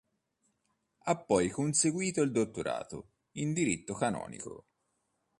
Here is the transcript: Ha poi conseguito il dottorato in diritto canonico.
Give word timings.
Ha 1.01 1.15
poi 1.15 1.49
conseguito 1.49 2.23
il 2.23 2.31
dottorato 2.31 3.11
in 3.33 3.53
diritto 3.53 3.93
canonico. 3.93 4.65